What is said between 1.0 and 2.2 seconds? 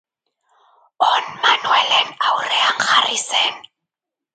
On Manuelen